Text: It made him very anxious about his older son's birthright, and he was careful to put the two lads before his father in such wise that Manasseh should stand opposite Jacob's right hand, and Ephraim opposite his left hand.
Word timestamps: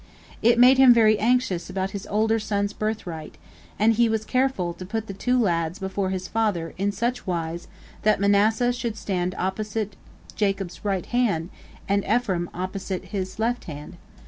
It 0.41 0.57
made 0.57 0.79
him 0.79 0.95
very 0.95 1.19
anxious 1.19 1.69
about 1.69 1.91
his 1.91 2.07
older 2.07 2.39
son's 2.39 2.73
birthright, 2.73 3.37
and 3.77 3.93
he 3.93 4.09
was 4.09 4.25
careful 4.25 4.73
to 4.73 4.83
put 4.83 5.05
the 5.05 5.13
two 5.13 5.39
lads 5.39 5.77
before 5.77 6.09
his 6.09 6.27
father 6.27 6.73
in 6.79 6.91
such 6.91 7.27
wise 7.27 7.67
that 8.01 8.19
Manasseh 8.19 8.73
should 8.73 8.97
stand 8.97 9.35
opposite 9.37 9.95
Jacob's 10.35 10.83
right 10.83 11.05
hand, 11.05 11.51
and 11.87 12.03
Ephraim 12.05 12.49
opposite 12.51 13.05
his 13.13 13.37
left 13.37 13.65
hand. 13.65 13.97